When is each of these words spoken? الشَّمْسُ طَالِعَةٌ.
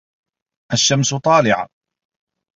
الشَّمْسُ 0.73 1.13
طَالِعَةٌ. 1.15 1.69